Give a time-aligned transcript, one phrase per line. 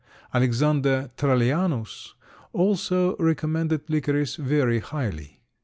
[0.33, 2.15] Alexander Trallianus
[2.53, 5.41] also recommended licorice very highly.